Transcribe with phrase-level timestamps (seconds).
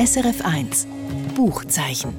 [0.00, 0.86] SRF1
[1.34, 2.14] Buchzeichen.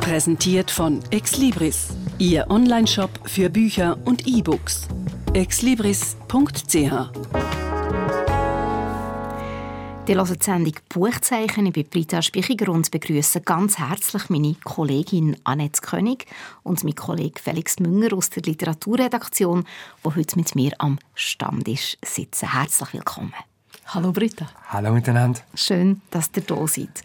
[0.00, 1.88] Präsentiert von Exlibris,
[2.20, 4.86] Ihr Onlineshop für Bücher und E-Books.
[5.34, 6.74] exlibris.ch
[10.06, 11.66] Ihr hört die Sendung Buchzeichen.
[11.66, 16.26] Ich bin Britta Spichiger und begrüße ganz herzlich meine Kollegin Annette König
[16.62, 19.64] und meinen Kollegen Felix Münger aus der Literaturredaktion,
[20.04, 22.52] die heute mit mir am Stammtisch sitzen.
[22.52, 23.34] Herzlich willkommen.
[23.92, 24.46] Hallo Britta.
[24.68, 25.40] Hallo miteinander.
[25.52, 27.02] Schön, dass ihr da seid.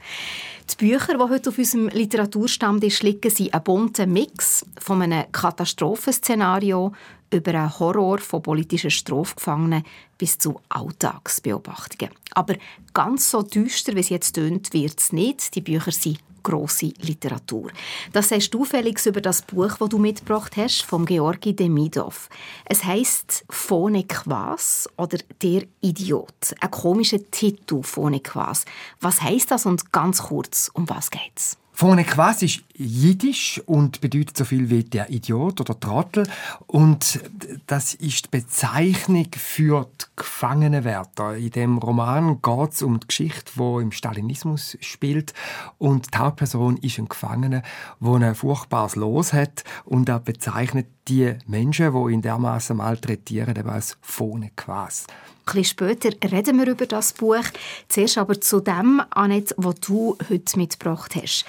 [0.69, 6.93] Die Bücher, die heute auf unserem Literaturstammtisch liegen, sind ein bunter Mix von einem Katastrophenszenario
[7.33, 9.83] über einen Horror von politischen Strafgefangenen
[10.19, 12.13] bis zu Alltagsbeobachtungen.
[12.35, 12.53] Aber
[12.93, 15.55] ganz so düster, wie es jetzt tönt, wird es nicht.
[15.55, 17.71] Die Bücher sind grosse Literatur.
[18.13, 22.29] Das sagst du, Felix, über das Buch, das du mitgebracht hast, vom Georgi Demidov.
[22.65, 26.55] Es heißt «Phone Quas» oder «Der Idiot».
[26.61, 28.63] Ein komischer Titel, «Phone Quas».
[29.01, 31.57] Was heißt das und ganz kurz, um was geht's?
[31.73, 36.27] Vorne quasi ist Jiddisch und bedeutet so viel wie der Idiot oder Trottel.
[36.67, 37.21] Und
[37.67, 41.37] das ist die Bezeichnung für die Gefangenenwärter.
[41.37, 45.33] In dem Roman geht es um die Geschichte, die im Stalinismus spielt.
[45.77, 47.63] Und die Hauptperson ist ein Gefangener,
[48.01, 49.63] der ein furchtbares Los hat.
[49.85, 55.05] Und er bezeichnet die Menschen, die ihn dermaßen malträtieren, eben als Phone quasi.
[55.45, 57.45] Ein später reden wir über das Buch.
[57.87, 61.45] Zuerst aber zu dem, Annette, was du heute mitgebracht hast.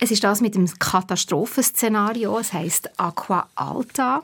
[0.00, 2.38] Es ist das mit dem Katastrophenszenario.
[2.38, 4.22] Es heißt Aqua Alta.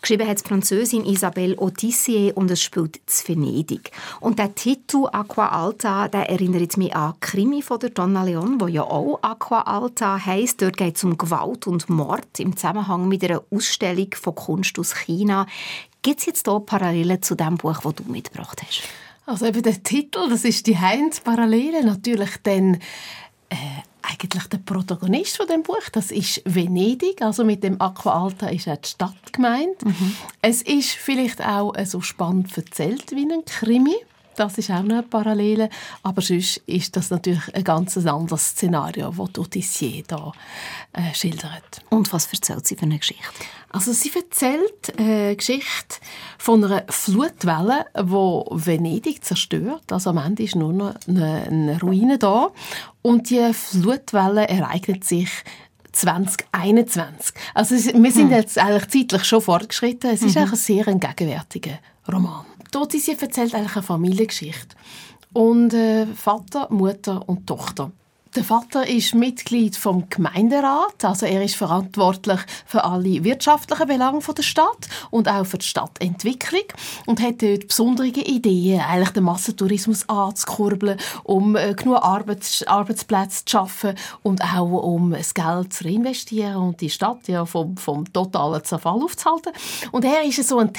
[0.00, 3.92] Geschrieben hat die Französin Isabelle Odyssee und es spielt zu Venedig.
[4.18, 8.66] Und der Titel Aqua Alta, der erinnert mich an Krimi von der Donna Leon, wo
[8.66, 10.60] ja auch Aqua Alta heisst.
[10.60, 14.96] Dort geht es um Gewalt und Mord im Zusammenhang mit einer Ausstellung von Kunst aus
[14.96, 15.46] China.
[16.02, 18.82] Gibt es jetzt hier Parallelen zu dem Buch, das du mitgebracht hast?
[19.24, 21.84] Also eben der Titel, das ist die Heinz-Parallele.
[21.84, 22.80] Natürlich dann
[23.50, 23.56] äh,
[24.02, 28.68] eigentlich der Protagonist von dem Buch, das ist Venedig, also mit dem Aqua Alta ist
[28.68, 29.84] auch die Stadt gemeint.
[29.84, 30.16] Mhm.
[30.40, 33.96] Es ist vielleicht auch so spannend erzählt wie ein Krimi.
[34.36, 35.68] Das ist auch noch eine Parallele.
[36.02, 40.32] Aber sonst ist das natürlich ein ganz anderes Szenario, das die Odyssee hier
[40.92, 41.82] äh, schildert.
[41.90, 43.22] Und was erzählt sie für eine Geschichte?
[43.70, 45.96] Also sie erzählt eine Geschichte
[46.38, 49.90] von einer Flutwelle, die Venedig zerstört.
[49.90, 52.50] Also am Ende ist nur noch eine, eine Ruine da.
[53.00, 55.30] Und die Flutwelle ereignet sich
[55.92, 57.34] 2021.
[57.54, 58.36] Also wir sind hm.
[58.36, 60.10] jetzt eigentlich zeitlich schon fortgeschritten.
[60.10, 60.42] Es ist mhm.
[60.42, 61.78] ein sehr ein gegenwärtiger
[62.10, 62.44] Roman.
[62.72, 64.76] Die Odyssee erzählt eigentlich eine Familiengeschichte.
[65.32, 67.90] Und äh, Vater, Mutter und Tochter.
[68.34, 74.42] Der Vater ist Mitglied vom Gemeinderat, also er ist verantwortlich für alle wirtschaftlichen Belange der
[74.42, 76.64] Stadt und auch für die Stadtentwicklung
[77.04, 83.50] und hat dort besondere Ideen, eigentlich den Massentourismus anzukurbeln, um äh, genug Arbeits Arbeitsplätze zu
[83.50, 88.64] schaffen und auch um das Geld zu reinvestieren und die Stadt ja vom, vom totalen
[88.64, 89.52] Zerfall aufzuhalten.
[89.90, 90.72] Und er ist so ein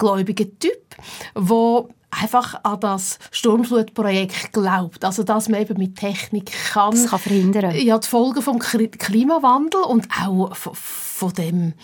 [0.00, 0.96] technikgläubiger Typ,
[1.36, 5.04] der einfach an das Sturmflutprojekt glaubt.
[5.04, 7.74] Also, dass man eben mit Technik kann, das kann verhindern.
[7.76, 11.74] Ja, die Folgen vom Klimawandel und auch von, von dem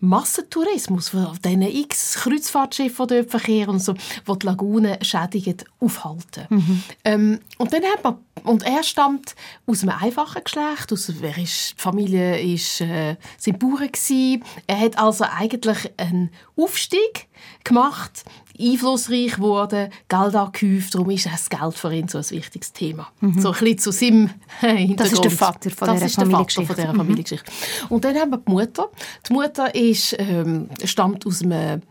[0.00, 6.46] Massentourismus, von diesen x Kreuzfahrtschiffen, die dort verkehren und so, die die Lagunen schädigen, aufhalten.
[6.50, 6.82] Mhm.
[7.04, 9.34] Ähm, und dann hat man und er stammt
[9.66, 14.44] aus einem einfachen Geschlecht, aus, er ist, die Familie ist, äh, sind Bauern gewesen.
[14.66, 17.26] Er hat also eigentlich einen Aufstieg
[17.64, 18.24] gemacht
[18.58, 23.08] einflussreich geworden, Geld angehäuft, darum ist das Geld für ihn so ein wichtiges Thema.
[23.20, 23.40] Mhm.
[23.40, 24.30] So ein bisschen zu seinem
[24.60, 25.00] Hintergrund.
[25.00, 26.66] Das ist der Vater von das dieser Familiengeschichte.
[26.66, 27.50] von dieser Familiengeschichte.
[27.50, 27.86] Mhm.
[27.88, 28.88] Und dann haben wir die Mutter.
[29.28, 31.82] Die Mutter ist, ähm, stammt aus einem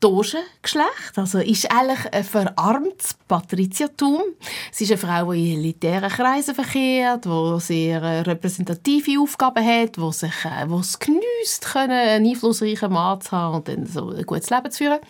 [0.00, 4.20] Dogengeschlecht, also ist eigentlich ein verarmtes Patriziertum.
[4.70, 9.96] Sie ist eine Frau, die in elitären Kreisen verkehrt, die sehr äh, repräsentative Aufgaben hat,
[9.96, 14.10] die sich, äh, die es geniesst, können, einen einflussreichen Mann zu haben und dann so
[14.10, 15.00] ein gutes Leben zu führen,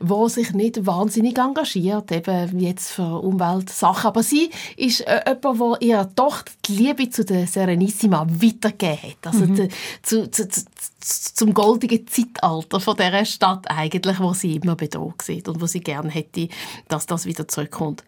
[0.00, 4.08] die sich nicht wahnsinnig engagiert, eben jetzt für Umweltsachen.
[4.08, 9.26] Aber sie ist äh, jemand, der ihrer Tochter die Liebe zu der Serenissima weitergegeben hat.
[9.32, 9.68] Also mhm.
[10.02, 10.64] zu, zu, zu,
[11.04, 15.80] zum goldigen Zeitalter von dieser Stadt eigentlich, wo sie immer bedroht sieht und wo sie
[15.80, 16.48] gerne hätte,
[16.88, 18.04] dass das wieder zurückkommt.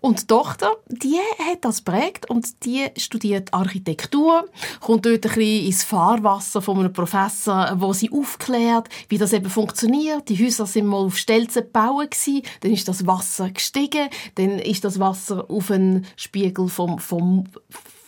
[0.00, 4.48] Und die Tochter, die hat das prägt und die studiert Architektur,
[4.80, 9.50] kommt dort ein bisschen ins Fahrwasser von einem Professor, wo sie aufklärt, wie das eben
[9.50, 10.30] funktioniert.
[10.30, 14.84] Die Häuser sind mal auf Stelzen gebaut gewesen, dann ist das Wasser gestiegen, dann ist
[14.84, 17.44] das Wasser auf einen Spiegel vom, vom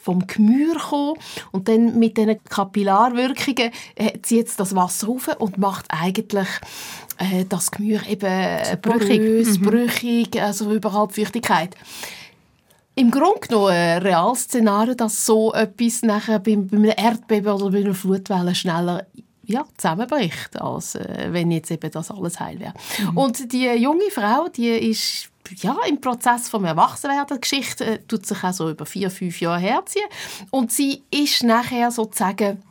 [0.02, 1.14] vom Gemüse gekommen
[1.52, 6.48] und dann mit diesen Kapillarwirkungen äh, zieht das Wasser rauf und macht eigentlich
[7.18, 9.62] äh, das Gemüse eben brüchig, mhm.
[9.62, 11.76] brüchig, also überhaupt Feuchtigkeit.
[12.94, 17.70] im Grunde genommen ein reales Szenario, dass so etwas nachher bei, bei einem Erdbeben oder
[17.70, 19.06] bei einer Flutwelle schneller
[19.44, 22.74] ja, zusammenbricht, als äh, wenn jetzt eben das alles heil wäre.
[22.98, 23.16] Mhm.
[23.16, 27.36] Und die junge Frau, die ist ja, im Prozess vom Erwachsenwerden.
[27.36, 30.06] Die Geschichte äh, tut sich auch so über vier, fünf Jahre herziehen.
[30.50, 32.62] Und sie ist nachher sozusagen,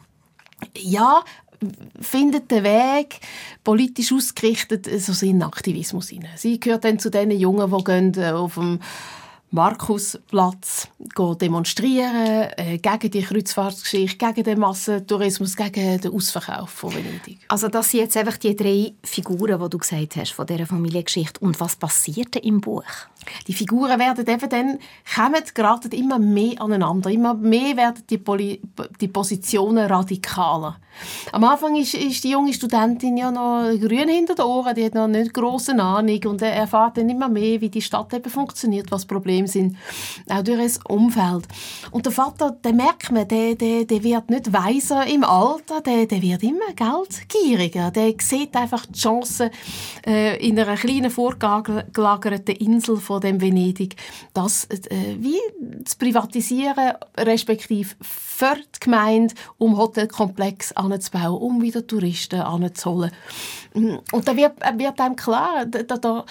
[0.77, 1.23] ja,
[1.99, 3.19] findet den Weg,
[3.63, 6.31] politisch ausgerichtet, so in den Aktivismus hinein.
[6.35, 8.79] Sie gehört dann zu den Jungen, die gehen äh, auf dem
[9.53, 10.87] Markusplatz
[11.41, 17.39] demonstrieren äh, gegen die Kreuzfahrtsgeschichte, gegen den Massentourismus, gegen den Ausverkauf von Venedig.
[17.49, 21.41] Also das sind jetzt einfach die drei Figuren, die du gesagt hast von dieser Familiengeschichte.
[21.41, 22.83] Und was passiert im Buch?
[23.47, 24.79] Die Figuren werden eben dann,
[25.15, 27.09] kommen geraten immer mehr aneinander.
[27.09, 28.61] Immer mehr werden die, Poli
[28.99, 30.77] die Positionen radikaler.
[31.31, 34.93] Am Anfang ist, ist, die junge Studentin ja noch grün hinter den Ohren, die hat
[34.93, 38.91] noch nicht große Ahnung und er erfährt dann immer mehr, wie die Stadt eben funktioniert,
[38.91, 39.77] was Probleme sind,
[40.29, 41.47] auch durch das Umfeld.
[41.91, 46.05] Und der Vater, der merkt man, der, der, der wird nicht weiser im Alter, der,
[46.05, 47.91] der wird immer geldgieriger.
[47.91, 49.49] Der sieht einfach die Chancen
[50.05, 53.95] äh, in einer kleinen vorgelagerten Insel von dem Venedig,
[54.33, 55.39] das äh, wie
[55.85, 63.11] zu privatisieren, respektive für die Gemeinde, um Hotelkomplex anzubauen, um wieder Touristen anzuholen.
[63.73, 66.25] Und da wird, wird einem klar, da, da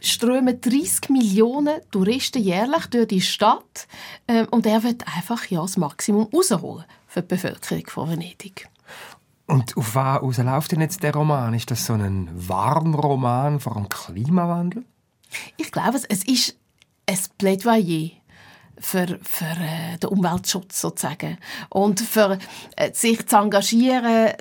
[0.00, 3.86] strömen 30 Millionen Touristen jährlich durch die Stadt
[4.26, 8.68] äh, und er wird einfach ja, das Maximum rausholen für die Bevölkerung von Venedig.
[9.46, 11.54] Und auf was läuft denn jetzt der Roman?
[11.54, 14.84] Ist das so ein Warnroman vor dem Klimawandel?
[15.56, 16.56] Ich glaube, es ist
[17.06, 18.10] ein Plädoyer
[18.80, 21.38] für, für äh, den Umweltschutz sozusagen
[21.68, 22.38] und für
[22.76, 24.32] äh, sich zu engagieren.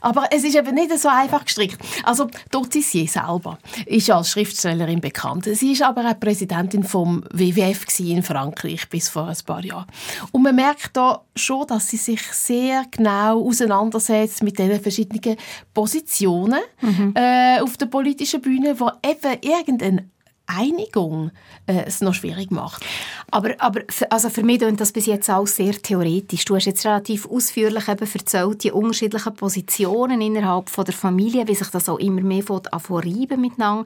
[0.00, 1.78] Aber es ist eben nicht so einfach gestrickt.
[2.04, 5.46] Also Dotissier selber ist als Schriftstellerin bekannt.
[5.52, 9.86] Sie ist aber auch Präsidentin vom WWF in Frankreich bis vor ein paar Jahren.
[10.32, 15.36] Und man merkt da schon, dass sie sich sehr genau auseinandersetzt mit den verschiedenen
[15.72, 17.14] Positionen mhm.
[17.14, 20.10] äh, auf der politischen Bühne, wo eben irgendein
[20.46, 21.30] Einigung
[21.66, 22.84] äh, es noch schwierig macht.
[23.30, 26.44] Aber, aber also für mich klingt das bis jetzt auch sehr theoretisch.
[26.44, 31.54] Du hast jetzt relativ ausführlich eben erzählt, die unterschiedlichen Positionen innerhalb von der Familie, wie
[31.54, 33.84] sich das auch immer mehr von reiben miteinander.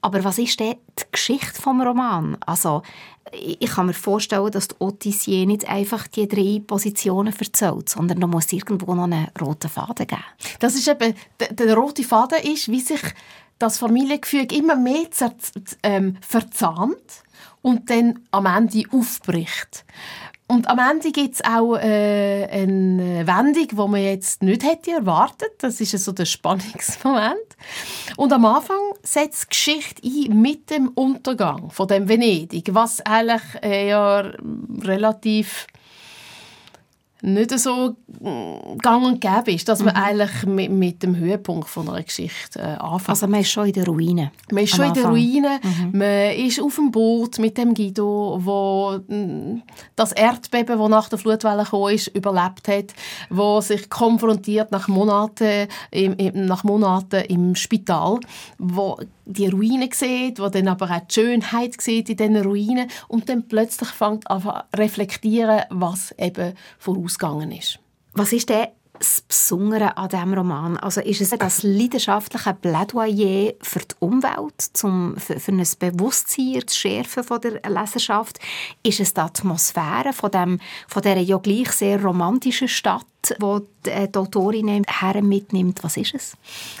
[0.00, 2.36] Aber was ist denn die Geschichte vom Roman?
[2.44, 2.82] Also
[3.32, 8.26] ich kann mir vorstellen, dass die Odyssee nicht einfach die drei Positionen erzählt, sondern da
[8.26, 10.22] muss irgendwo noch einen roten Faden geben.
[10.58, 13.00] Das ist eben, der, der rote Faden ist, wie sich
[13.60, 15.06] das Familiengefüge immer mehr
[15.84, 17.22] ähm, verzahnt
[17.62, 19.84] und dann am Ende aufbricht.
[20.50, 25.52] Und am Ende gibt es auch äh, eine Wendung, die man jetzt nicht hätte erwartet.
[25.58, 27.36] Das ist so der Spannungsmoment.
[28.16, 33.42] Und am Anfang setzt die Geschichte ein mit dem Untergang von dem Venedig, was eigentlich
[33.62, 34.32] äh, ja
[34.82, 35.68] relativ
[37.22, 40.02] nicht so mm, gang und gäbe ist, dass man mhm.
[40.02, 43.08] eigentlich mit, mit, dem Höhepunkt von einer Geschichte äh, anfängt.
[43.10, 44.32] Also man ist schon in der Ruine.
[44.50, 45.60] Man ist schon in der Ruine.
[45.62, 45.98] Mhm.
[45.98, 49.62] Man ist auf dem Boot mit dem Guido, wo mm,
[49.96, 52.94] das Erdbeben, das nach der Flutwelle kam, ist, überlebt hat,
[53.28, 58.20] wo sich konfrontiert nach Monaten, im, im, nach Monaten im Spital,
[58.58, 63.28] wo die Ruinen sieht, wo dann aber auch die Schönheit sieht in diesen Ruinen und
[63.28, 66.54] dann plötzlich fängt an zu reflektieren, was eben
[67.10, 67.78] vorausgegangen ist.
[68.12, 70.76] Was ist denn das Besondere an diesem Roman?
[70.76, 76.78] Also ist es das leidenschaftliche Plädoyer für die Umwelt, zum, für, für ein Bewusstsein zu
[76.78, 78.38] schärfen von der Leserschaft?
[78.82, 83.06] Ist es die Atmosphäre von, dem, von dieser ja gleich sehr romantischen Stadt,
[83.38, 85.82] wo die, äh, die Autorin her mitnimmt?
[85.82, 86.36] Was ist es?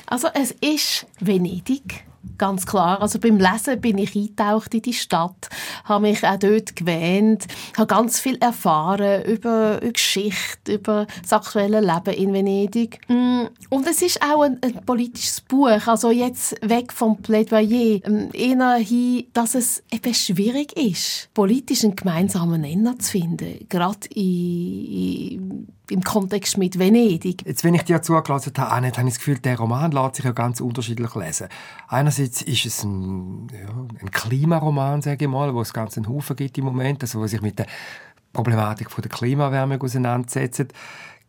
[0.06, 2.04] Also es ist Venedig
[2.36, 3.00] Ganz klar.
[3.00, 5.48] Also beim Lesen bin ich eingetaucht in die Stadt,
[5.84, 7.46] habe mich auch dort gewähnt,
[7.76, 13.00] habe ganz viel erfahren über, über Geschichte, über das aktuelle Leben in Venedig.
[13.08, 18.28] Mm, und es ist auch ein, ein politisches Buch, also jetzt weg vom Plädoyer, ähm,
[18.32, 25.32] eher hin, dass es eben schwierig ist, politisch einen gemeinsamen Nenner zu finden, gerade in,
[25.32, 27.46] in im Kontext mit Venedig.
[27.46, 30.32] Jetzt, wenn ich dir zugelassen habe, habe ich das Gefühl, der Roman lässt sich ja
[30.32, 31.48] ganz unterschiedlich lesen.
[31.88, 33.68] Einerseits ist es ein, ja,
[34.00, 37.26] ein Klimaroman, sage ich mal, wo es ganz einen Haufen gibt im Moment, also wo
[37.26, 37.66] sich mit der
[38.32, 40.72] Problematik der Klimawärme auseinandersetzt.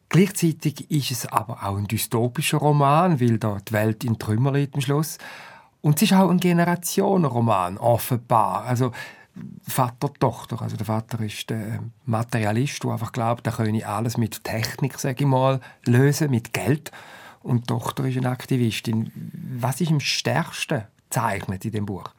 [0.09, 4.75] Gleichzeitig ist es aber auch ein dystopischer Roman, weil da die Welt in Trümmer liegt
[4.75, 5.17] am Schluss.
[5.81, 8.65] Und es ist auch ein Generationenroman, offenbar.
[8.65, 8.91] Also
[9.67, 10.61] Vater-Tochter.
[10.61, 15.23] Also der Vater ist der Materialist, der einfach glaubt, er könne alles mit Technik, sage
[15.23, 16.91] ich mal, lösen, mit Geld.
[17.41, 19.11] Und die Tochter ist eine Aktivistin.
[19.59, 22.09] Was ist am stärksten gezeichnet in dem Buch?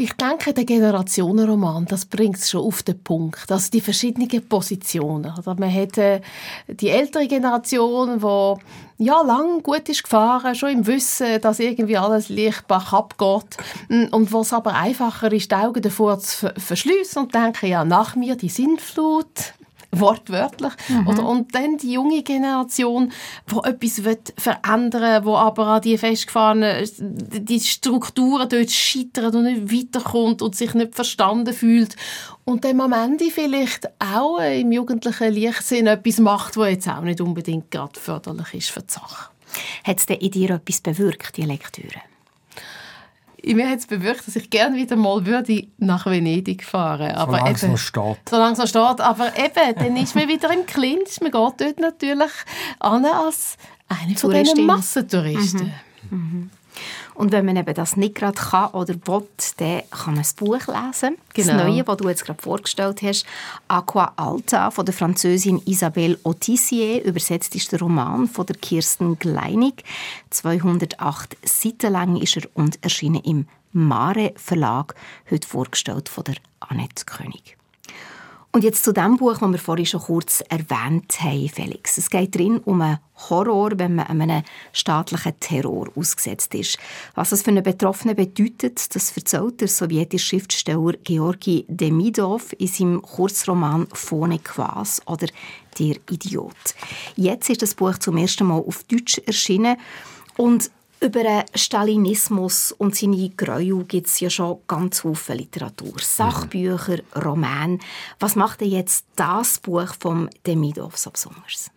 [0.00, 3.50] Ich denke, der Generationenroman, das bringt es schon auf den Punkt.
[3.50, 5.32] Also die verschiedenen Positionen.
[5.36, 6.20] Oder man hat äh,
[6.68, 12.28] die ältere Generation, die ja lang gut ist gefahren, schon im Wissen, dass irgendwie alles
[12.28, 13.56] leicht abgeht
[13.88, 18.14] mm, und was aber einfacher ist, die Augen davor zu verschließen und denken, ja nach
[18.14, 19.54] mir die Sinnflut,
[20.00, 20.72] wortwörtlich.
[20.88, 21.08] Mhm.
[21.08, 23.12] Oder, und dann die junge Generation,
[23.50, 24.00] die etwas
[24.36, 30.54] verändern will, die aber an die festgefahrenen die Strukturen dort scheitert und nicht weiterkommt und
[30.54, 31.96] sich nicht verstanden fühlt.
[32.44, 37.20] Und dann am Ende vielleicht auch im jugendlichen Leichtsinn etwas macht, was jetzt auch nicht
[37.20, 39.30] unbedingt gerade förderlich ist für die Sache.
[39.84, 42.00] Hat es denn in dir etwas bewirkt, die Lektüre?
[43.48, 47.12] Ich mir jetzt bewirkt, dass ich gerne wieder mal würde nach Venedig fahren.
[47.12, 48.18] Aber solange es noch steht.
[48.28, 49.00] Solange es noch steht.
[49.00, 51.20] Aber eben, dann ist man wieder im Clinch.
[51.22, 52.30] Man geht dort natürlich
[52.78, 53.56] an als
[53.88, 55.72] eine von diesen Massentouristen.
[56.10, 56.18] Mhm.
[56.18, 56.50] Mhm.
[57.18, 60.68] Und wenn man eben das nicht gerade kann oder will, dann kann man das Buch
[60.68, 61.18] lesen.
[61.34, 61.52] Genau.
[61.52, 63.26] Das Neue, das du jetzt gerade vorgestellt hast,
[63.66, 67.04] «Aqua Alta» von der Französin Isabelle Autissier.
[67.04, 69.82] Übersetzt ist der Roman von der Kirsten Gleinig.
[70.30, 74.94] 208 Seiten lang ist er und erschienen im Mare Verlag,
[75.28, 77.57] heute vorgestellt von der Annette König.
[78.58, 81.96] Und jetzt zu dem Buch, das wir vorhin schon kurz erwähnt haben, Felix.
[81.96, 82.98] Es geht drin um einen
[83.30, 86.76] Horror, wenn man einem staatlichen Terror ausgesetzt ist.
[87.14, 93.00] Was das für einen Betroffenen bedeutet, das erzählt der sowjetische Schriftsteller Georgi Demidov in seinem
[93.00, 95.28] Kurzroman «Phone Quas» oder
[95.78, 96.74] «Der Idiot».
[97.14, 99.76] Jetzt ist das Buch zum ersten Mal auf Deutsch erschienen
[100.36, 100.68] und
[101.00, 105.94] über den Stalinismus und seine Gräuel gibt es ja schon ganz viele Literatur.
[106.00, 107.78] Sachbücher, Romane.
[108.18, 111.70] Was macht denn jetzt das Buch vom Demidov so besonders?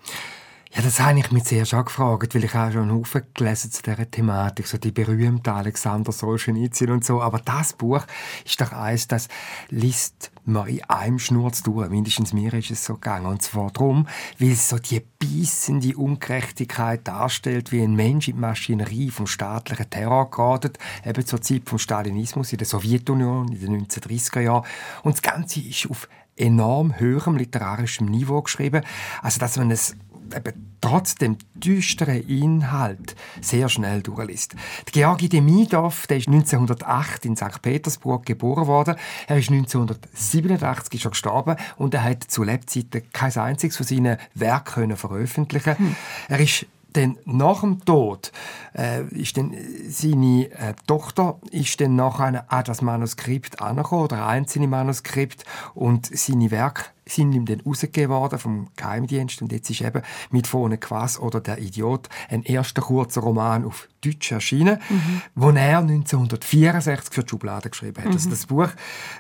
[0.74, 3.72] Ja, das habe ich mich sehr schon gefragt, weil ich auch schon einen Haufen gelesen
[3.72, 7.22] zu dieser Thematik, so die berühmte Alexander Solzhenitsyn und so.
[7.22, 8.06] Aber das Buch
[8.46, 9.28] ist doch eins, das
[9.68, 11.90] liest man in einem Schnurz durch.
[11.90, 13.26] Mindestens mir ist es so gegangen.
[13.26, 14.08] Und zwar darum,
[14.40, 19.90] weil es so die beißende Ungerechtigkeit darstellt, wie ein Mensch in die Maschinerie vom staatlichen
[19.90, 24.66] Terror geratet, eben zur Zeit vom Stalinismus in der Sowjetunion in den 1930er Jahren.
[25.04, 28.86] Und das Ganze ist auf enorm höherem literarischem Niveau geschrieben.
[29.22, 29.98] Also, dass man es
[30.36, 34.54] eben trotz dem düsteren Inhalt sehr schnell durchliest.
[34.54, 37.62] Der Georgi Demidov, der ist 1908 in St.
[37.62, 38.96] Petersburg geboren worden.
[39.28, 44.98] Er ist 1987 schon gestorben und er hat zu Lebzeiten kein einziges von seinen Werken
[44.98, 45.78] veröffentlichen.
[45.78, 45.96] Hm.
[46.28, 48.32] Er ist denn nach dem Tod
[48.78, 49.56] äh, ist dann
[49.88, 56.06] seine äh, Tochter ist dann nachher an das Manuskript angekommen, oder ein einzelne Manuskript und
[56.06, 60.78] seine Werke sind ihm dann rausgegeben worden vom Geheimdienst und jetzt ist eben mit «Vorne
[60.78, 65.22] Quas» oder «Der Idiot» ein erster kurzer Roman auf Deutsch erschienen, mhm.
[65.36, 68.08] wo er 1964 für die Schublade geschrieben hat.
[68.08, 68.22] Also mhm.
[68.22, 68.70] Also das Buch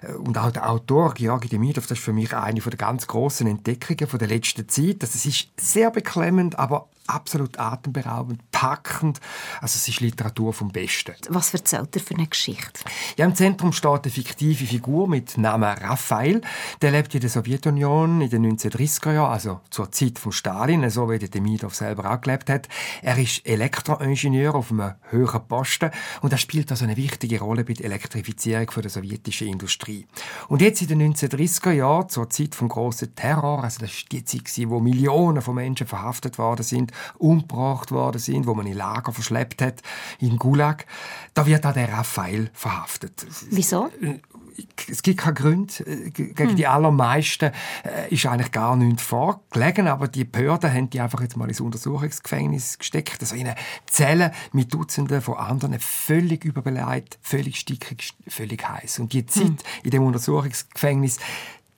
[0.01, 3.47] äh, und auch der Autor Georgi Demidov, das ist für mich eine der ganz großen
[3.47, 5.03] Entdeckungen von der letzten Zeit.
[5.03, 9.19] Das ist sehr beklemmend, aber absolut atemberaubend, packend.
[9.59, 11.13] Also es ist Literatur vom Besten.
[11.29, 12.81] Was erzählt er für eine Geschichte?
[13.17, 16.41] Ja, im Zentrum steht eine fiktive Figur mit Namen Raphael.
[16.81, 21.09] Der lebt in der Sowjetunion in den 1930er Jahren, also zur Zeit von Stalin, so
[21.09, 22.67] wie der Demidov selber auch gelebt hat.
[23.01, 27.73] Er ist Elektroingenieur auf einem höheren Posten und er spielt also eine wichtige Rolle bei
[27.73, 30.07] der Elektrifizierung der sowjetischen Industrie.
[30.47, 34.23] Und jetzt in den 1930er Jahren, zur Zeit vom großen Terror, also das war die
[34.23, 39.11] Zeit, wo Millionen von Menschen verhaftet worden sind, umgebracht worden sind, wo man in Lager
[39.11, 39.81] verschleppt hat,
[40.19, 40.85] in Gulag,
[41.33, 43.25] da wird auch der Raphael verhaftet.
[43.49, 43.89] Wieso?
[44.89, 45.73] Es gibt keine Gründe.
[45.85, 46.55] Äh, gegen hm.
[46.55, 47.51] die allermeisten
[47.83, 51.61] äh, ist eigentlich gar nichts vorgelegen, aber die Behörden haben die einfach jetzt mal ins
[51.61, 53.55] Untersuchungsgefängnis gesteckt, also in eine
[53.85, 58.99] Zelle mit Dutzenden von anderen, völlig überbeleidigt, völlig stickig, völlig heiß.
[58.99, 59.57] Und die Zeit hm.
[59.83, 61.19] in dem Untersuchungsgefängnis,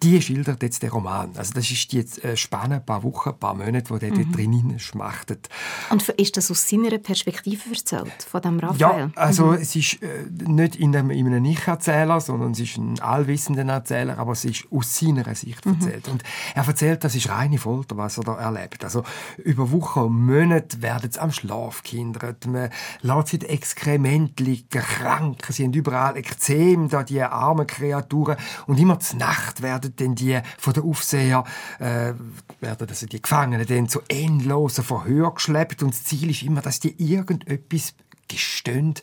[0.04, 1.32] die schildert jetzt der Roman.
[1.36, 4.16] Also das ist die äh, Spanne, ein paar Wochen, ein paar Monate, wo der mhm.
[4.16, 5.50] dort drinnen schmachtet.
[5.90, 8.80] Und ist das aus seiner Perspektive erzählt, von dem Raphael?
[8.80, 9.54] Ja, also mhm.
[9.56, 14.18] es ist äh, nicht in einem, in einem Ich-Erzähler, sondern es ist ein allwissender Erzähler,
[14.18, 15.76] aber es ist aus seiner Sicht mhm.
[15.76, 16.10] erzählt.
[16.10, 18.84] Und er erzählt, das ist reine Folter, was er da erlebt.
[18.84, 19.04] Also
[19.38, 22.70] über Wochen und Monate werden sie am Schlaf gehindert, man
[23.02, 29.00] lässt sie Exkrement liegen, krank, sie haben überall Ekzem, da die armen Kreaturen und immer
[29.00, 31.44] zur Nacht werden dann die von der Aufseher,
[31.80, 32.14] äh,
[32.62, 35.84] werden also die Gefangenen dann zu endlosen Verhör geschleppt.
[35.84, 37.94] Und das Ziel ist immer, dass die irgendetwas
[38.28, 38.96] gestehen,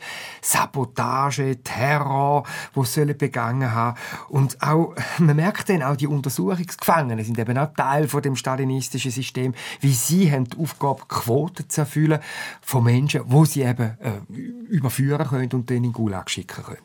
[0.42, 2.44] Sabotage, Terror,
[2.74, 3.98] wo sollen begangen haben.
[4.28, 9.10] Und auch man merkt dann auch die Untersuchungsgefangenen sind eben auch Teil von dem stalinistischen
[9.10, 12.20] System, wie sie haben die Aufgabe Quoten zu erfüllen
[12.62, 14.32] von Menschen, wo sie eben äh,
[14.68, 16.78] überführen können und dann in Gulag schicken können.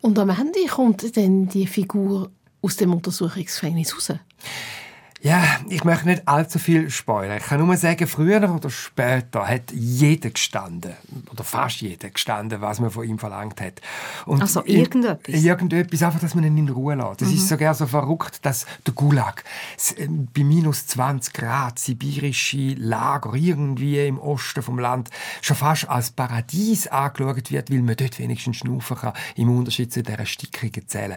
[0.00, 2.30] Und am Ende kommt dann die Figur
[2.62, 4.18] aus dem Untersuchungsgefängnis raus.
[5.22, 7.38] Ja, ich möchte nicht allzu viel spoilern.
[7.38, 10.92] Ich kann nur sagen, früher oder später hat jeder gestanden,
[11.32, 13.80] oder fast jeder gestanden, was man von ihm verlangt hat.
[14.26, 15.34] Und also irgendetwas?
[15.34, 17.22] Irgendetwas, einfach, dass man ihn in Ruhe lässt.
[17.22, 17.34] Es mhm.
[17.34, 19.42] ist sogar so verrückt, dass der Gulag
[19.96, 26.10] äh, bei minus 20 Grad sibirische Lager irgendwie im Osten vom Land schon fast als
[26.10, 31.16] Paradies angeschaut wird, weil man dort wenigstens schnaufen kann, im Unterschied zu dieser stickigen Zellen.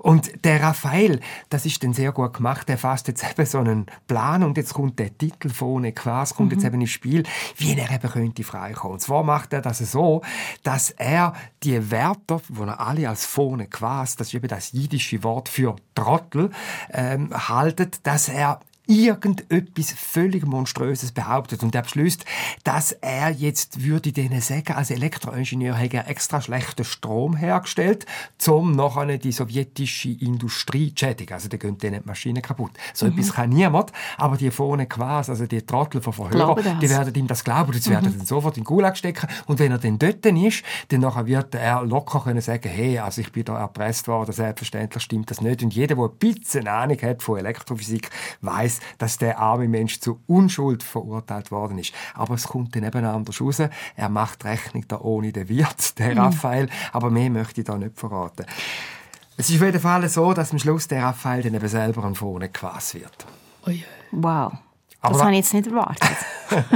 [0.00, 3.86] Und der Raphael, das ist dann sehr gut gemacht, der fasst jetzt eben so einen
[4.06, 6.58] Plan und jetzt kommt der Titel vorne quasi, kommt mhm.
[6.58, 7.22] jetzt eben ins Spiel,
[7.56, 8.94] wie er eben könnte freikommen.
[8.94, 10.22] Und zwar macht er das so,
[10.62, 15.22] dass er die Wörter, die er alle als vorne quasi, das ist eben das jiddische
[15.22, 16.50] Wort für Trottel,
[16.92, 22.24] ähm, haltet, dass er irgendetwas völlig Monströses behauptet und er beschließt,
[22.64, 28.06] dass er jetzt würde denen sagen, als Elektroingenieur hätte er extra schlechten Strom hergestellt,
[28.46, 31.34] um nachher die sowjetische Industrie zu schädigen.
[31.34, 32.72] Also da gehen denen die Maschinen kaputt.
[32.94, 33.12] So mhm.
[33.12, 37.26] etwas kann niemand, aber die vorne quasi, also die Trottel von Verhörer, die werden ihm
[37.26, 37.94] das glauben und sie mhm.
[37.94, 41.26] werden dann sofort in den Gulag stecken und wenn er dann dort ist, dann nachher
[41.26, 45.40] wird er locker können sagen, hey, also ich bin da erpresst worden, selbstverständlich stimmt das
[45.40, 49.68] nicht und jeder, der ein bisschen Ahnung hat von Elektrophysik, weiß weiß, dass der arme
[49.68, 51.92] Mensch zu Unschuld verurteilt worden ist.
[52.14, 53.60] Aber es kommt dann eben anders raus.
[53.96, 56.18] Er macht Rechnung da ohne den Wirt, der mhm.
[56.18, 56.68] Raphael.
[56.92, 58.46] Aber mehr möchte ich da nicht verraten.
[59.36, 62.14] Es ist auf jeden Fall so, dass am Schluss der Raphael dann eben selber an
[62.14, 63.26] vorne quasi wird.
[64.12, 64.52] Wow.
[65.08, 66.16] Das habe ich jetzt nicht erwartet.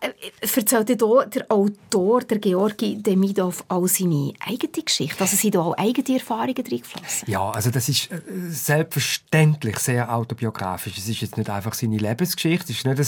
[0.00, 5.20] Äh, erzählt hier der Autor, der Georgi Demidov, auch seine eigene Geschichte?
[5.20, 7.28] Also sind da auch eigene Erfahrungen reingeflossen?
[7.30, 10.96] Ja, also das ist äh, selbstverständlich sehr autobiografisch.
[10.98, 12.98] Es ist jetzt nicht einfach seine Lebensgeschichte, es ist nicht,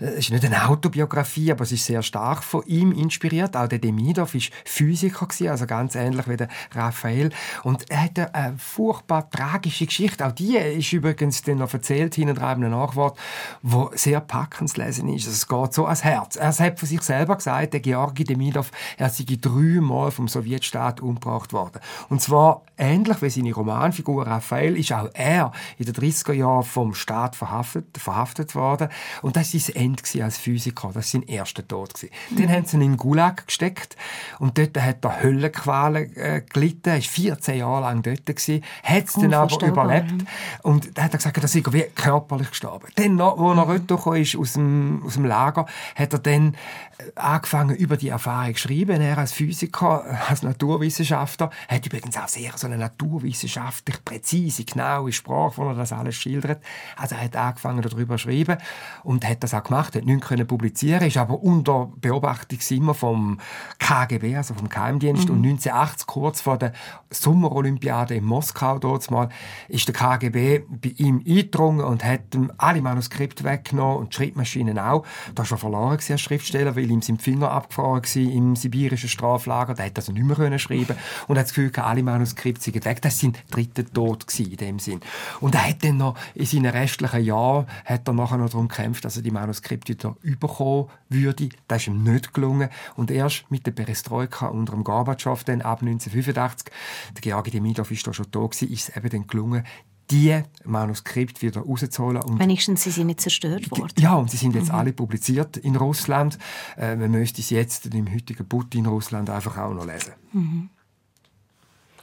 [0.00, 3.56] ein, äh, es ist nicht eine Autobiografie, aber es ist sehr stark von ihm inspiriert.
[3.56, 7.30] Auch der Demidov war Physiker, also ganz ähnlich wie der Raphael.
[7.62, 10.26] Und er hat eine furchtbar tragische Geschichte.
[10.26, 13.18] Auch die ist übrigens dann noch erzählt, hinten dran einem Nachwort,
[13.62, 15.26] wo sehr packend zu lesen ist.
[15.26, 16.36] Es geht so als Herz.
[16.36, 21.52] Er hat von sich selber gesagt, der Georgi Demidov, er sei dreimal vom Sowjetstaat umgebracht
[21.52, 21.80] worden.
[22.08, 26.94] Und zwar ähnlich wie seine Romanfigur Raphael ist auch er in den 30er Jahren vom
[26.94, 28.88] Staat verhaftet, verhaftet worden.
[29.22, 30.88] Und das war sein Ende als Physiker.
[30.88, 31.92] Das war sein erster Tod.
[32.30, 32.36] Mhm.
[32.36, 33.96] Dann haben sie ihn in den Gulag gesteckt
[34.38, 36.88] und dort hat er Höllenqualen äh, gelitten.
[36.90, 38.22] Er war 14 Jahre lang dort.
[38.26, 40.24] Gewesen, hat es dann aber überlebt.
[40.62, 42.88] Und dann hat er gesagt, dass er wie körperlich gestorben.
[42.94, 46.54] Dann, als er retourgekommen ist aus dem, aus dem Lager, hat er dann
[46.98, 49.00] äh, angefangen, über die Erfahrung zu schreiben.
[49.00, 55.12] Er als Physiker, äh, als Naturwissenschaftler, hat übrigens auch sehr so eine naturwissenschaftlich präzise, genaue
[55.12, 56.62] Sprache, wo er das alles schildert.
[56.96, 58.58] Also er hat angefangen, darüber zu schreiben
[59.02, 63.38] und hat das auch gemacht, hat nichts können publizieren, ist aber unter Beobachtung immer vom
[63.78, 65.28] KGB, also vom Geheimdienst.
[65.28, 65.34] Mhm.
[65.34, 66.72] Und 1980, kurz vor der
[67.10, 69.28] Sommerolympiade in Moskau, dort mal,
[69.68, 74.78] ist der KGB bei ihm eingedrungen und hat ihm alle Manuskripte weggenommen und die Schreibmaschinen
[74.78, 75.04] auch.
[75.34, 79.74] Da war er verloren als Schriftsteller, weil ihm sein Finger abgefahren war im sibirischen Straflager.
[79.74, 80.96] Der hat also nicht mehr schreiben
[81.28, 83.00] und hat das Gefühl, alle Manuskripte sind weg.
[83.02, 85.00] Das war sein dritter Tod in dem Sinn.
[85.40, 89.04] Und er hat dann noch in seinen restlichen Jahren hat er nachher noch darum gekämpft,
[89.04, 91.48] dass er die Manuskripte wieder überkommen würde.
[91.68, 92.68] Das ist ihm nicht gelungen.
[92.96, 96.72] Und erst mit der Perestroika unter dem Gorbatschow, dann ab 1985,
[97.14, 99.64] der Georgi Demidov ist da schon da gewesen, ist es eben dann gelungen,
[100.12, 102.22] die Manuskripte wieder rauszuholen.
[102.22, 103.94] Und Wenigstens sie sind nicht zerstört worden.
[103.98, 104.74] Ja, und sie sind jetzt mhm.
[104.74, 106.38] alle publiziert in Russland.
[106.76, 110.12] Äh, man müsste sie jetzt im heutigen Putin-Russland einfach auch noch lesen.
[110.32, 110.70] Mhm.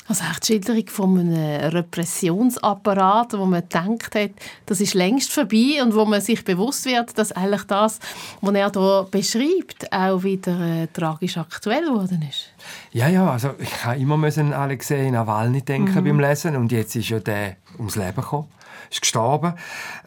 [0.09, 4.31] Also echt Schilderung von einem Repressionsapparat, wo man denkt hat,
[4.65, 7.99] das ist längst vorbei und wo man sich bewusst wird, dass eigentlich das,
[8.41, 12.51] was er hier beschreibt, auch wieder äh, tragisch aktuell geworden ist.
[12.91, 16.03] Ja, ja, also ich habe immer müssen an Alexei Nawalny denken mhm.
[16.03, 18.47] beim Lesen und jetzt ist ja der ums Leben gekommen,
[18.89, 19.53] ist gestorben.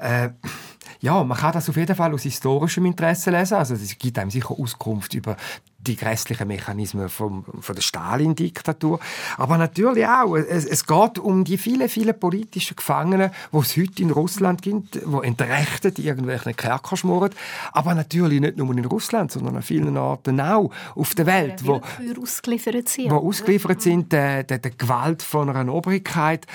[0.00, 0.30] Äh,
[1.00, 3.54] ja, man kann das auf jeden Fall aus historischem Interesse lesen.
[3.54, 5.36] Also es gibt einem sicher Auskunft über
[5.86, 9.00] die grässlichen Mechanismen vom, von der Stalin-Diktatur.
[9.36, 14.02] Aber natürlich auch, es, es, geht um die vielen, vielen politischen Gefangenen, die es heute
[14.02, 17.30] in Russland gibt, die entrechtet irgendwelche Kerker schmoren.
[17.72, 21.80] Aber natürlich nicht nur in Russland, sondern an vielen Orten auch auf der Welt, wo,
[22.20, 23.10] ausgeliefert sind.
[23.10, 26.46] Wo ausgeliefert sind der, der, der Gewalt von einer Obrigkeit.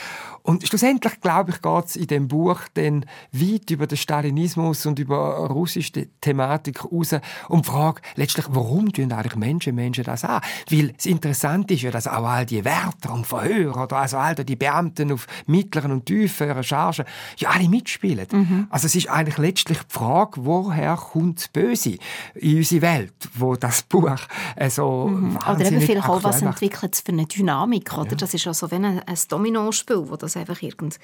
[0.47, 4.97] Und schlussendlich, glaube ich, geht es in dem Buch dann weit über den Stalinismus und
[4.97, 7.15] über russische Thematik raus
[7.49, 10.39] um die Frage, letztlich, warum tun eigentlich Menschen, Menschen das an.
[10.69, 14.35] Weil das Interessante ist ja, dass auch all die Wärter und Verhörer oder also all
[14.35, 17.03] die Beamten auf mittleren und tieferen Chargen
[17.39, 18.27] ja alle mitspielen.
[18.31, 18.67] Mhm.
[18.69, 21.97] Also es ist eigentlich letztlich die Frage, woher kommt das Böse
[22.35, 24.15] in unsere Welt, wo das Buch
[24.55, 25.37] äh, so mhm.
[25.37, 28.11] Oder eben vielleicht auch, was entwickelt es für eine Dynamik, oder?
[28.11, 28.15] Ja.
[28.15, 30.99] Das ist ja so wie ein, ein Dominospiel, wo das einfach irgend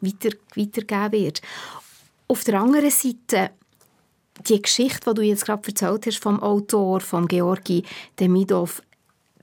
[0.00, 1.42] weiter, weitergegeben wird.
[2.28, 3.50] Auf der anderen Seite
[4.46, 7.84] die Geschichte, die du jetzt gerade erzählt hast vom Autor, von Georgi
[8.18, 8.82] Demidov,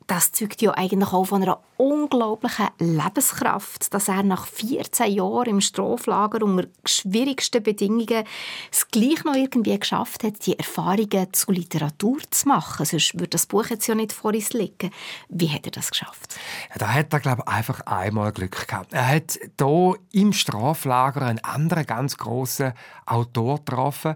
[0.08, 5.62] das zeugt ja eigentlich auch von einer unglaublichen Lebenskraft, dass er nach 14 Jahren im
[5.62, 8.24] Straflager unter schwierigsten Bedingungen
[8.72, 12.86] es gleich noch irgendwie geschafft hat, die Erfahrungen zu Literatur zu machen.
[12.86, 14.92] Sonst würde das Buch jetzt ja nicht vor uns liegen.
[15.30, 16.36] Wie hat er das geschafft?
[16.70, 18.94] Ja, da hat er, glaube ich, einfach einmal Glück gehabt.
[18.94, 22.74] Er hat hier im Straflager einen anderen ganz grossen
[23.06, 24.16] Autor getroffen.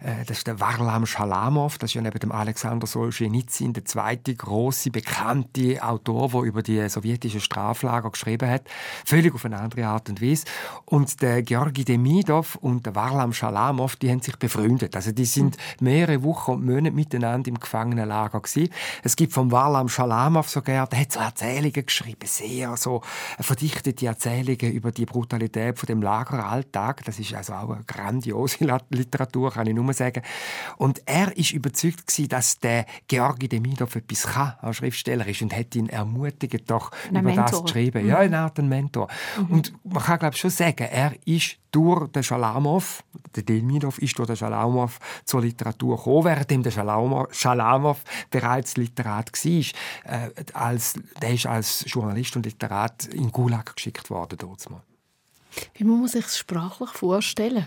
[0.00, 1.78] Äh, das ist der Varlam Shalamov.
[1.78, 5.27] Das ist ja neben dem Alexander Solzhenitsyn der zweite große bekannte
[5.80, 8.62] Autor, der über die sowjetische Straflager geschrieben hat.
[9.04, 10.44] Völlig auf eine andere Art und Weise.
[10.84, 14.96] Und der Georgi Demidov und der Varlam Shalamov, die haben sich befreundet.
[14.96, 18.72] Also die sind mehrere Wochen und Monate miteinander im Gefangenenlager gewesen.
[19.02, 23.02] Es gibt vom Varlam Shalamov sogar, der hat so Erzählungen geschrieben, sehr so
[23.38, 27.04] verdichtete Erzählungen über die Brutalität von dem Lageralltag.
[27.04, 30.22] Das ist also auch eine grandiose Literatur, kann ich nur sagen.
[30.76, 35.56] Und er ist überzeugt gewesen, dass der Georgi Demidov etwas kann, als Schriftsteller ist und
[35.56, 37.44] hat ihn ermutigt, doch ein über Mentor.
[37.44, 38.04] das geschrieben.
[38.04, 38.08] Mhm.
[38.08, 39.08] Ja, eine Art ein Mentor.
[39.38, 39.50] Mhm.
[39.50, 43.04] Und man kann glaube schon sagen, er ist durch den Schalamow,
[43.36, 49.64] der Delminov ist durch den Schalamow zur Literatur gekommen, während der Schalamow, bereits Literat war.
[50.04, 54.38] Äh, als, der ist als Journalist und Literat in Gulag geschickt worden.
[54.38, 54.82] Dort mal.
[55.74, 57.66] Wie muss man sich das sprachlich vorstellen?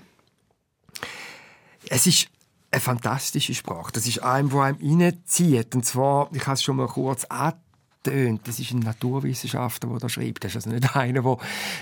[1.89, 2.27] Es ist
[2.71, 3.91] eine fantastische Sprache.
[3.91, 5.75] Das ist einem, der einem reinzieht.
[5.75, 10.09] Und zwar, ich habe es schon mal kurz angetönt, das ist ein Naturwissenschaftler, der da
[10.09, 10.43] schreibt.
[10.43, 11.37] Das ist also nicht einer, der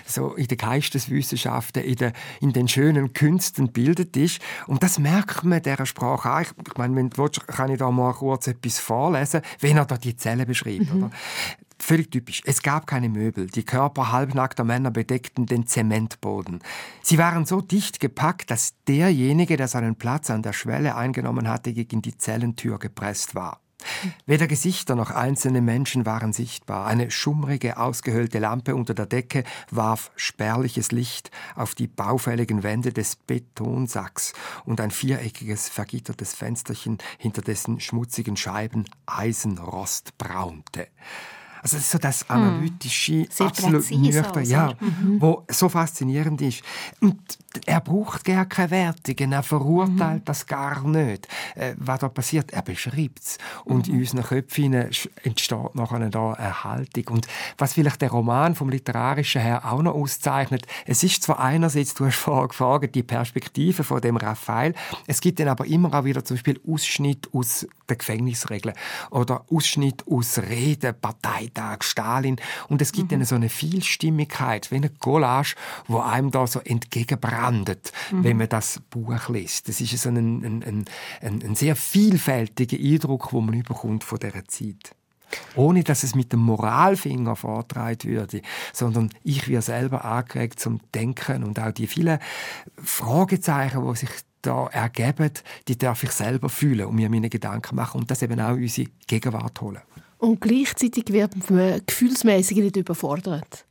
[0.06, 4.42] so in den Geisteswissenschaften, in den, in den schönen Künsten bildet ist.
[4.66, 6.42] Und das merkt man dieser Sprache auch.
[6.42, 9.98] Ich meine, wenn du willst, kann ich da mal kurz etwas vorlesen, wenn er da
[9.98, 10.92] die Zellen beschreibt.
[10.92, 11.12] Mhm.
[11.82, 12.42] Völlig typisch.
[12.46, 13.48] Es gab keine Möbel.
[13.48, 16.60] Die Körper halbnackter Männer bedeckten den Zementboden.
[17.02, 21.74] Sie waren so dicht gepackt, dass derjenige, der seinen Platz an der Schwelle eingenommen hatte,
[21.74, 23.62] gegen die Zellentür gepresst war.
[24.26, 26.86] Weder Gesichter noch einzelne Menschen waren sichtbar.
[26.86, 33.16] Eine schummrige, ausgehöhlte Lampe unter der Decke warf spärliches Licht auf die baufälligen Wände des
[33.16, 34.34] Betonsacks
[34.66, 40.88] und ein viereckiges, vergittertes Fensterchen, hinter dessen schmutzigen Scheiben Eisenrost braunte.
[41.62, 42.36] Also das ist so das hm.
[42.36, 45.22] analytische, Sehr absolut nüchtern, ja, mhm.
[45.22, 46.62] wo so faszinierend ist.
[47.02, 47.20] Und
[47.66, 50.26] er braucht gar keine Wertungen, er verurteilt mhm.
[50.26, 51.28] das gar nicht.
[51.56, 53.38] Äh, was da passiert, er beschreibt es.
[53.66, 53.94] Und mhm.
[53.94, 57.08] in unseren Köpfen entsteht nachher da eine Haltung.
[57.08, 61.94] Und was vielleicht der Roman vom Literarischen her auch noch auszeichnet, es ist zwar einerseits,
[61.94, 64.74] du hast vorher gefragt, die Perspektive von dem Raphael,
[65.08, 68.76] es gibt dann aber immer auch wieder zum Beispiel Ausschnitt aus den Gefängnisregeln
[69.10, 72.38] oder Ausschnitt aus Reden, Parteitag, Stalin.
[72.68, 73.20] Und es gibt mhm.
[73.20, 75.56] dann so eine Vielstimmigkeit, wie eine Collage,
[75.88, 76.60] wo einem da so
[77.40, 78.24] entgegenbrandet, mhm.
[78.24, 79.68] wenn man das Buch liest.
[79.68, 80.86] Das ist so ein, ein, ein,
[81.22, 84.96] ein sehr vielfältiger Eindruck, wo man überkommt von dieser Zeit
[85.56, 88.42] ohne dass es mit dem Moralfinger vortragen würde,
[88.74, 92.18] sondern ich werde selber angeregt zum Denken und auch die vielen
[92.84, 94.10] Fragezeichen, die sich
[94.42, 95.30] da ergeben,
[95.68, 98.64] die darf ich selber fühlen und mir meine Gedanken machen und das eben auch in
[98.64, 99.82] unsere Gegenwart holen.
[100.18, 103.66] Und gleichzeitig wird man gefühlsmäßig nicht überfordert.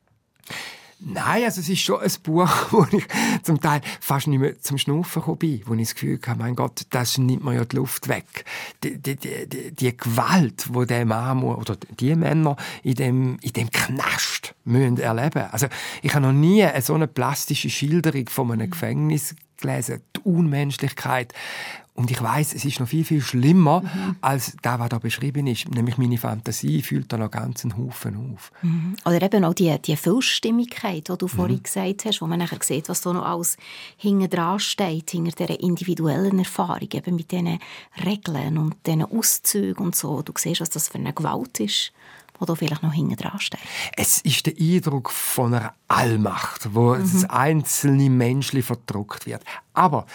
[1.00, 3.06] Nein, also es ist schon ein Buch, wo ich
[3.42, 6.82] zum Teil fast nicht mehr zum Schnaufen bin, wo ich das Gefühl habe, mein Gott,
[6.90, 8.44] das nimmt mir ja die Luft weg.
[8.82, 13.70] Die, die, die, die Gewalt, wo der Mann oder die Männer in dem, in dem
[13.70, 15.44] Knast müssen erleben.
[15.52, 15.68] Also
[16.02, 20.02] ich habe noch nie so eine plastische Schilderung von einem Gefängnis gelesen.
[20.16, 21.32] Die Unmenschlichkeit
[21.98, 24.16] und ich weiß, es ist noch viel, viel schlimmer mhm.
[24.20, 25.68] als das, was da beschrieben ist.
[25.68, 28.52] Nämlich meine Fantasie fühlt da noch ganz einen Haufen auf.
[28.62, 28.94] Mhm.
[29.04, 31.30] Oder eben auch die, die Vielstimmigkeit, die du mhm.
[31.30, 33.56] vorhin gesagt hast, wo man nachher sieht, was da noch alles
[33.96, 37.58] hinten dran steht, hinter dieser individuellen Erfahrung, eben mit diesen
[38.04, 40.22] Regeln und diesen Auszügen und so.
[40.22, 41.92] Du siehst, was das für eine Gewalt ist
[42.38, 43.60] wo da vielleicht noch hinten dran steht.
[43.96, 47.00] Es ist der Eindruck von einer Allmacht, wo mhm.
[47.00, 49.42] das einzelne Menschli verdruckt wird.
[49.74, 50.06] Aber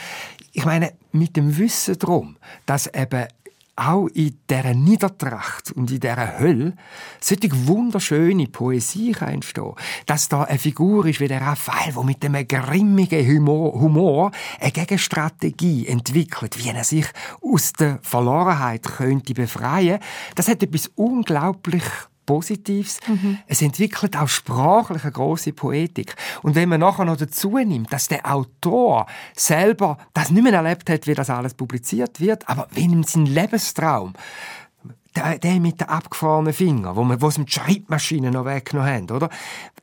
[0.52, 3.28] ich meine, mit dem Wissen darum, dass eben
[3.76, 6.74] auch in dieser Niedertracht und in dieser Hölle
[7.20, 9.74] solche wunderschöne Poesie entstehen
[10.06, 14.72] Dass da eine Figur ist wie der Raphael, der mit einem grimmigen Humor, Humor eine
[14.72, 17.08] Gegenstrategie entwickelt, wie er sich
[17.42, 20.00] aus der Verlorenheit könnte befreien.
[20.36, 21.84] Das hat etwas unglaublich
[22.26, 23.00] Positives.
[23.08, 23.40] Mhm.
[23.48, 26.16] Es entwickelt auch sprachlich eine grosse Poetik.
[26.42, 30.90] Und wenn man nachher noch dazu nimmt, dass der Autor selber das nicht mehr erlebt
[30.90, 34.14] hat, wie das alles publiziert wird, aber wenn ihm sein Lebenstraum
[35.16, 39.12] der, der mit den abgefahrenen Fingern, wo, man, wo sie die Schreibmaschine noch weggenommen haben,
[39.12, 39.30] oder?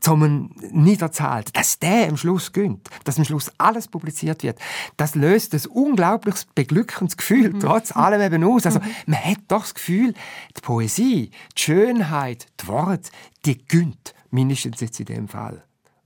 [0.01, 4.59] Zum niederzahlt, dass der am Schluss gönnt, dass am Schluss alles publiziert wird,
[4.97, 7.61] das löst ein unglaubliches beglückendes Gefühl, mhm.
[7.61, 8.67] trotz allem eben aus.
[8.67, 8.91] Also, mhm.
[9.07, 10.15] man hat doch das Gefühl,
[10.57, 13.11] die Poesie, die Schönheit, die Worte,
[13.45, 15.63] die gönnt, mindestens jetzt in dem Fall,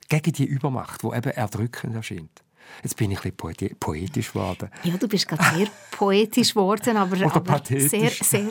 [0.08, 2.43] gegen die Übermacht, die eben erdrückend erscheint.
[2.82, 4.70] Jetzt bin ich ein bisschen poetisch geworden.
[4.82, 8.48] Ja, du bist gerade sehr poetisch geworden, aber, aber sehr, sehr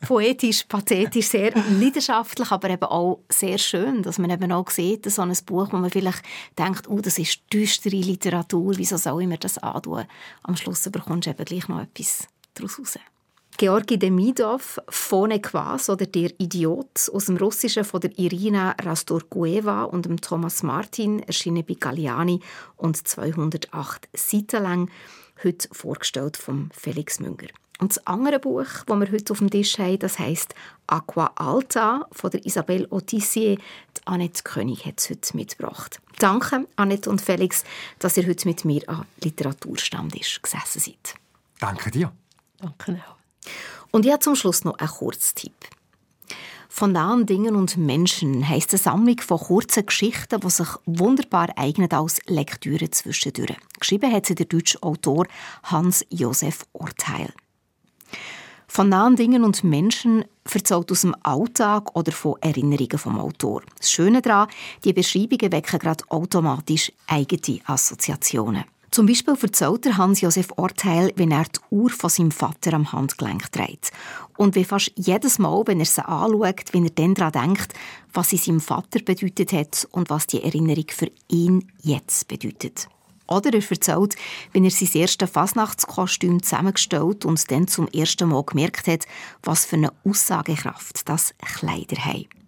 [0.00, 5.22] poetisch, pathetisch, sehr leidenschaftlich, aber eben auch sehr schön, dass man eben auch sieht, so
[5.22, 6.22] ein Buch, wo man vielleicht
[6.58, 10.04] denkt, oh, das ist düstere Literatur, wieso soll ich mir das antun?
[10.42, 12.98] Am Schluss bekommst du eben gleich noch etwas daraus raus.
[13.56, 20.06] Georgi Demidov, Phone Quas oder Der Idiot aus dem Russischen von der Irina Rastorgueva und
[20.06, 22.40] dem Thomas Martin, erschienen bei Galliani
[22.76, 24.90] und 208 Seiten lang,
[25.44, 27.46] heute vorgestellt vom Felix Münger.
[27.78, 30.56] Und das andere Buch, das wir heute auf dem Tisch haben, das heisst
[30.88, 33.56] Aqua Alta von der Isabelle Otissier.
[33.56, 36.00] Die Annette König hat es heute mitgebracht.
[36.18, 37.62] Danke, Annette und Felix,
[38.00, 41.14] dass ihr heute mit mir an Literaturstammtisch gesessen seid.
[41.60, 42.12] Danke dir.
[42.58, 43.13] Danke auch.
[43.90, 45.54] Und ja, zum Schluss noch ein Kurztipp.
[46.68, 51.88] Von nahen Dingen und Menschen heisst eine Sammlung von kurzen Geschichten, die sich wunderbar eignen
[51.92, 53.56] als Lektüre zwischendurch.
[53.78, 55.28] Geschrieben hat sie der deutsche Autor
[55.62, 57.32] Hans-Josef Orteil.
[58.66, 63.62] Von nahen Dingen und Menschen erzählt aus dem Alltag oder von Erinnerungen vom Autor.
[63.78, 64.48] Das Schöne daran,
[64.82, 68.64] die Beschreibungen wecken gerade automatisch eigene Assoziationen.
[68.94, 73.90] Zum Beispiel erzählt Hans-Josef Orteil, wenn er die Uhr von seinem Vater am Handgelenk trägt.
[74.36, 77.74] Und wie fast jedes Mal, wenn er sie anschaut, wenn er dann daran denkt,
[78.12, 82.86] was sie seinem Vater bedeutet hat und was die Erinnerung für ihn jetzt bedeutet.
[83.26, 84.14] Oder er erzählt,
[84.52, 89.06] wenn er sein erstes Fasnachtskostüm zusammengestellt und dann zum ersten Mal gemerkt hat,
[89.42, 92.43] was für eine Aussagekraft das Kleider haben.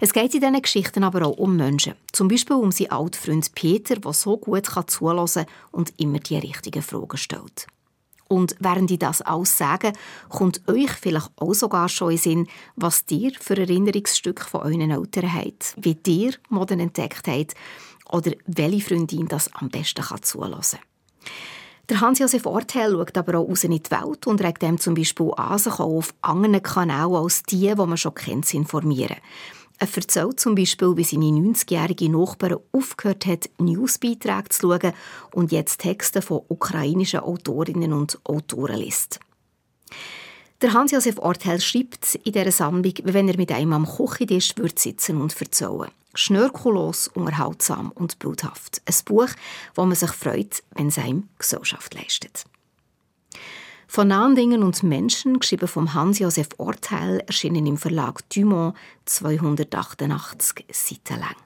[0.00, 1.94] Es geht in diesen Geschichten aber auch um Menschen.
[2.12, 6.38] Zum Beispiel um seinen alten Freund Peter, der so gut zulassen kann und immer die
[6.38, 7.66] richtigen Fragen stellt.
[8.28, 9.92] Und während ich das alles sage,
[10.28, 15.32] kommt euch vielleicht auch sogar schon in Sinn, was dir für Erinnerungsstücke von euren Eltern
[15.32, 17.54] habt, wie dir Moden entdeckt habt
[18.10, 21.32] oder welche Freundin das am besten zulassen kann.
[21.88, 25.30] Der Hans-Josef Ortel schaut aber auch raus in die Welt und regt dem zum Beispiel
[25.36, 29.18] an, sich auch auf anderen Kanälen als die, die man schon kennt, zu informieren.
[29.78, 34.94] Er erzählt zum Beispiel, wie seine 90-jährige Nachbarin aufgehört hat, Newsbeiträge zu schauen
[35.32, 39.20] und jetzt Texte von ukrainischen Autorinnen und Autoren liest.
[40.62, 45.20] Der Hans-Josef Ortel schreibt in dieser Sammlung, wie wenn er mit einem am Küchentisch sitzen
[45.20, 48.82] und erzählen Schnörkellos, unterhaltsam und bluthaft.
[48.86, 49.28] Ein Buch,
[49.74, 52.44] wo man sich freut, wenn es einem Gesellschaft leistet.
[53.86, 58.74] Von nahen Dingen und Menschen, geschrieben vom Hans-Josef Orteil, erschienen im Verlag Dumont
[59.04, 61.36] 288 Seiten lang.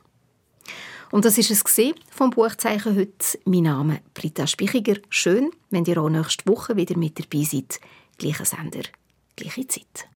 [1.10, 1.64] Und das ist es
[2.10, 3.38] vom Buchzeichen heute.
[3.44, 4.96] Mein Name ist Britta Spichiger.
[5.08, 7.80] Schön, wenn ihr auch nächste Woche wieder mit dabei seid.
[8.16, 8.82] Gleicher Sender,
[9.36, 10.08] gleiche Zeit.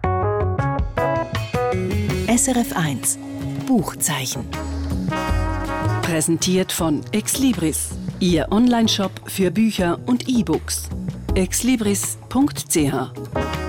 [2.26, 3.18] SRF 1
[3.66, 4.44] Buchzeichen.
[6.02, 10.88] Präsentiert von Exlibris, Ihr Onlineshop für Bücher und E-Books
[11.34, 13.63] exlibris.ch